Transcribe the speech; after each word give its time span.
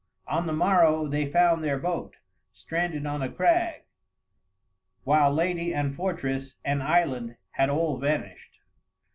On 0.25 0.47
the 0.47 0.51
morrow 0.51 1.05
they 1.07 1.29
found 1.29 1.63
their 1.63 1.77
boat, 1.77 2.15
stranded 2.51 3.05
on 3.05 3.21
a 3.21 3.31
crag, 3.31 3.83
while 5.03 5.31
lady 5.31 5.75
and 5.75 5.95
fortress 5.95 6.55
and 6.65 6.81
island 6.81 7.37
had 7.51 7.69
all 7.69 7.99
vanished. 7.99 8.57